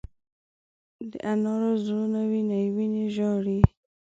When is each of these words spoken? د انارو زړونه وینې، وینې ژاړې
د 1.11 1.11
انارو 1.31 1.71
زړونه 1.85 2.21
وینې، 2.31 2.61
وینې 2.75 3.05
ژاړې 3.15 3.59